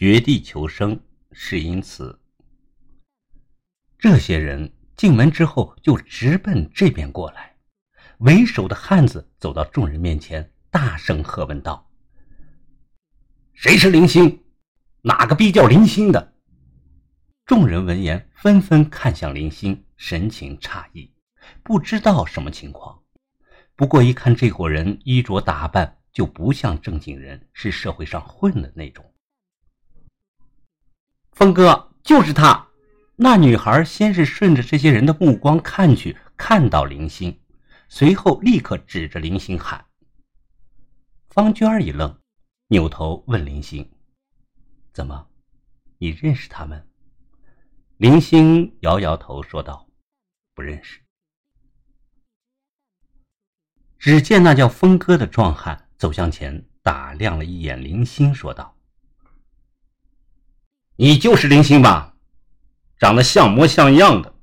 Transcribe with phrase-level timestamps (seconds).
[0.00, 0.98] 绝地求生
[1.30, 2.18] 是因此。
[3.98, 7.54] 这些人进门之后就直奔这边过来。
[8.20, 11.90] 为首的汉子走到众人面前，大声喝问道
[13.52, 14.42] ：“谁是林星？
[15.02, 16.32] 哪个逼叫林星的？”
[17.44, 21.12] 众人闻言纷纷看向林星，神情诧异，
[21.62, 23.02] 不知道什么情况。
[23.76, 29.04] 不过一看这伙人衣着打扮，就不像正经人，是社会上混的那种。
[31.40, 32.68] 峰哥就是他。
[33.16, 37.40] 那女孩先是顺着这些人的目光看去，看到林星。
[37.88, 39.86] 随后，立刻指着林星喊
[41.32, 42.14] ：“方娟一愣，
[42.68, 43.90] 扭头问林星
[44.92, 45.28] ：‘怎么，
[45.96, 46.86] 你认识他们？’
[47.96, 49.88] 林星摇摇头说道
[50.54, 51.00] ：‘不认识。’
[53.98, 58.76] 只见那叫峰哥的壮汉走向前，打量了一眼林星，说道
[61.02, 62.14] ：‘你就是林星吧？
[62.98, 64.34] 长得像模像样的，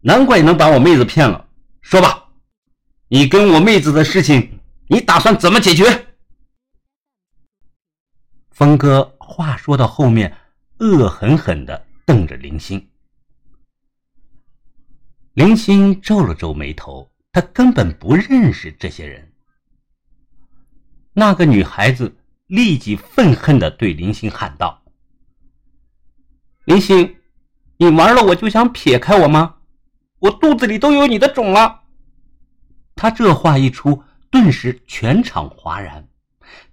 [0.00, 1.48] 难怪能把我妹子骗了。
[1.82, 2.26] 说吧。’”
[3.06, 5.84] 你跟我妹子的事情，你打算怎么解决？
[8.50, 10.36] 峰哥话说到后面，
[10.80, 12.90] 恶狠狠的瞪着林星。
[15.34, 19.32] 林星皱了皱眉头，他根本不认识这些人。
[21.12, 22.16] 那个女孩子
[22.48, 24.79] 立即愤恨的对林星喊道
[26.64, 27.16] ：“林星，
[27.78, 29.56] 你玩了我就想撇开我吗？
[30.18, 31.82] 我肚子里都有你的种了。”
[32.94, 36.06] 他这话一出，顿时全场哗然，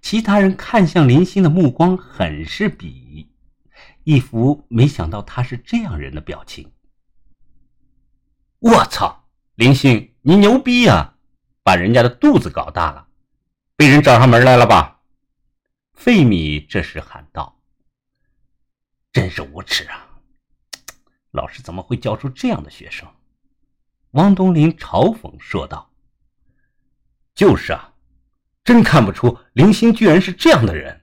[0.00, 3.28] 其他人看向林星的目光很是鄙夷，
[4.04, 6.70] 一副没想到他是这样人的表情。
[8.58, 11.14] 我操，林星，你牛逼呀！
[11.62, 13.06] 把人家的肚子搞大了，
[13.76, 15.00] 被人找上门来了吧？
[15.94, 17.57] 费米这时喊道
[19.18, 20.06] ：“真是无耻啊！
[21.32, 23.08] 老师怎么会教出这样的学生？”
[24.12, 25.90] 王东林嘲讽说道。
[27.34, 27.92] 就是啊，
[28.62, 31.00] 真看不出林星居然是这样的人。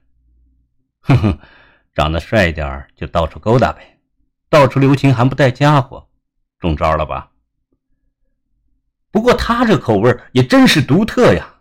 [1.00, 1.38] 哼哼，
[1.94, 4.00] 长得帅一点就到处勾搭呗，
[4.48, 6.08] 到处留情还不带家伙，
[6.58, 7.30] 中招了吧？
[9.10, 11.60] 不过他这口味也真是独特呀，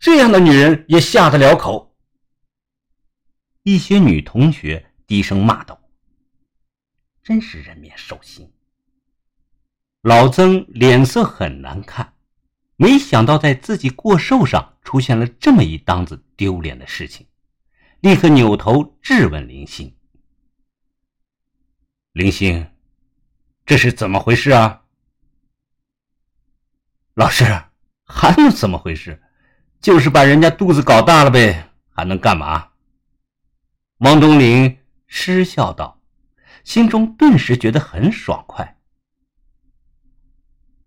[0.00, 1.96] 这样的女人也下得了口。
[3.62, 5.78] 一些女同学低声骂道
[7.22, 8.50] ：“真是人面兽心。”
[10.00, 12.14] 老曾脸色很难看。
[12.76, 17.26] 没想到在自己过寿上出现了这么一档子丢脸的事情，
[18.00, 19.94] 立刻扭头质问林星
[22.12, 22.66] ：“林星，
[23.66, 24.82] 这是怎么回事啊？”
[27.12, 27.44] 老师，
[28.04, 29.22] 还能怎么回事？
[29.78, 32.70] 就是把人家肚子搞大了呗，还能干嘛？
[33.98, 34.78] 王东林
[35.14, 36.00] 失笑道，
[36.64, 38.78] 心中顿时觉得很爽快。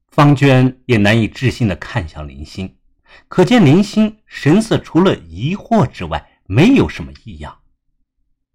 [0.07, 2.75] 方娟也难以置信地看向林星，
[3.27, 7.55] 可见林星神色除了疑惑之外，没有什么异样。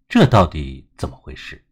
[0.09, 1.65] 这到底怎么回事？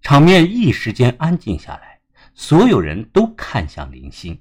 [0.00, 2.00] 场面一时间安静下来，
[2.32, 4.40] 所有人都看向林星。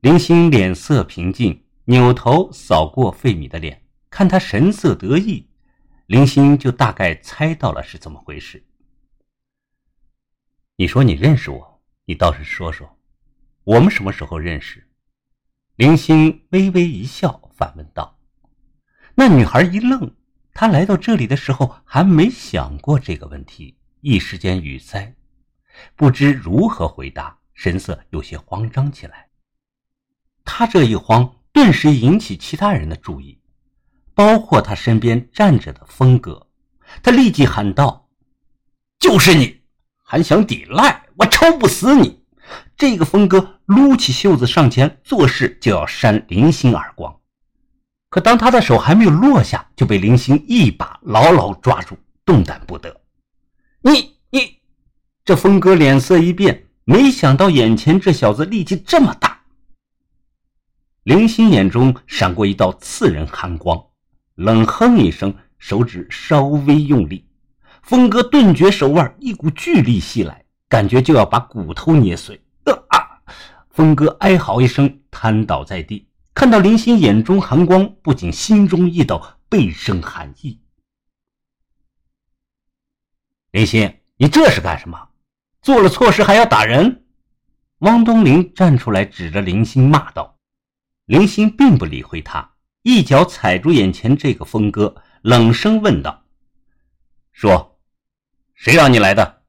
[0.00, 5.48] 林星脸色平静，扭头扫过费米的脸，看他神色得意，
[6.06, 8.64] 林星就大概猜到了是怎么回事。
[10.76, 12.96] 你说你认识我，你倒是说说。
[13.64, 14.88] 我们什么时候认识？
[15.74, 18.20] 林星微微一笑，反问道。
[19.16, 20.14] 那女孩一愣，
[20.54, 25.16] 她来到这里的时候还没想过这个问题，一时间语塞，
[25.96, 29.28] 不知如何回答，神色有些慌张起来。
[30.44, 33.40] 她这一慌，顿时引起其他人的注意，
[34.16, 36.48] 包括他身边站着的风哥。
[37.02, 38.08] 他立即喊道
[38.98, 39.60] ：“就是你，
[40.02, 41.04] 还想抵赖？
[41.16, 42.24] 我抽不死你！”
[42.76, 47.20] 这个峰哥撸起袖子上前，作势就要扇林星耳光，
[48.08, 53.02] 可当他的手还没有落下，就被林星一把牢牢抓住，动弹不得。
[53.80, 54.60] 你你，
[55.24, 59.42] 这峰哥脸色一变，没想到眼前这小子力气这么大。
[61.02, 63.84] 林星眼中闪过一道刺人寒光，
[64.36, 67.28] 冷哼一声，手指稍微用力，
[67.82, 70.44] 峰哥顿觉手腕一股巨力袭来。
[70.68, 72.42] 感觉就要把骨头捏碎！
[72.88, 73.22] 啊！
[73.70, 76.08] 峰哥哀嚎一声，瘫倒在地。
[76.34, 80.60] 看到林星眼中寒光，不仅心中一抖，背生寒意。
[83.52, 85.10] 林星，你这是干什么？
[85.62, 87.04] 做了错事还要打人？
[87.78, 90.36] 汪东林站出来，指着林星骂道。
[91.04, 92.55] 林星并不理会他，
[92.86, 96.22] 一脚踩住眼前这个峰哥，冷声问道
[97.34, 97.80] ：“说
[98.54, 99.42] ：“谁让你来的？”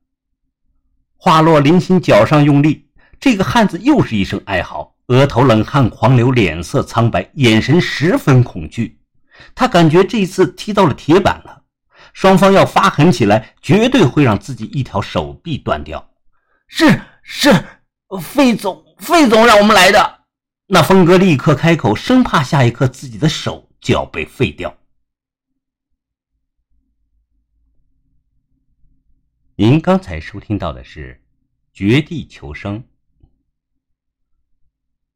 [1.17, 2.89] 话落，林鑫脚上用力，
[3.19, 8.99] 这个汉子又是一声哀嚎，额头冷汗狂流，脸色苍白，眼神十分恐惧。
[9.53, 11.61] 他感觉这次踢到了铁板了，
[12.13, 16.09] 双方要发狠起来，绝对会让自己一条手臂断掉。
[16.67, 17.53] 是是，
[18.19, 20.16] 费总，费总让我们来的。
[20.69, 24.77] 那峰哥立刻开口，生怕下一刻自己的手就要被废掉。
[29.55, 31.23] 您刚才收听到的是
[31.73, 32.83] 《绝地求生》，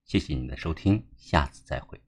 [0.06, 2.02] 谢谢您的收听，下次再会。